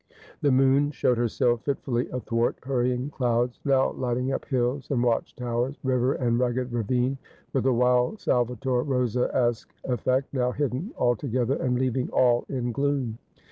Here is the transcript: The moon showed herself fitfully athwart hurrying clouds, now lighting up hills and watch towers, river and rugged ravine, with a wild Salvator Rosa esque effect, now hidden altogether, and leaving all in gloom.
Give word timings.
The 0.41 0.49
moon 0.49 0.89
showed 0.89 1.19
herself 1.19 1.63
fitfully 1.65 2.09
athwart 2.09 2.55
hurrying 2.63 3.11
clouds, 3.11 3.59
now 3.63 3.91
lighting 3.91 4.31
up 4.31 4.45
hills 4.45 4.89
and 4.89 5.03
watch 5.03 5.35
towers, 5.35 5.77
river 5.83 6.13
and 6.13 6.39
rugged 6.39 6.73
ravine, 6.73 7.19
with 7.53 7.67
a 7.67 7.71
wild 7.71 8.19
Salvator 8.19 8.81
Rosa 8.81 9.29
esque 9.31 9.71
effect, 9.83 10.33
now 10.33 10.53
hidden 10.53 10.91
altogether, 10.97 11.53
and 11.55 11.77
leaving 11.77 12.09
all 12.09 12.45
in 12.49 12.71
gloom. 12.71 13.19